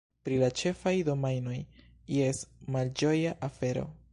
Pri 0.27 0.37
la 0.43 0.47
ĉefaj 0.61 0.93
domajnoj, 1.09 1.59
jes, 2.15 2.43
malĝoja 2.77 3.39
afero. 3.49 3.89